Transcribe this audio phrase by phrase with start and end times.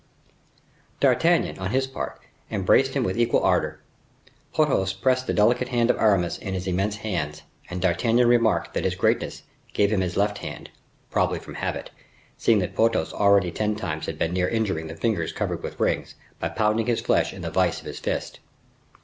[0.99, 2.19] D'Artagnan, on his part,
[2.49, 3.81] embraced him with equal ardor.
[4.51, 8.83] Porthos pressed the delicate hand of Aramis in his immense hands, and D'Artagnan remarked that
[8.83, 9.43] His Greatness
[9.73, 10.71] gave him his left hand,
[11.11, 11.91] probably from habit,
[12.35, 16.15] seeing that Porthos already ten times had been near injuring his fingers covered with rings,
[16.39, 18.39] by pounding his flesh in the vise of his fist.